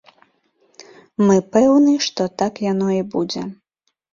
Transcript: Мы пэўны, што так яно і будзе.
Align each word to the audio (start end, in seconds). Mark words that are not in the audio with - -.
Мы 1.27 1.35
пэўны, 1.55 1.93
што 2.09 2.27
так 2.43 2.53
яно 2.71 2.87
і 2.99 3.07
будзе. 3.13 3.41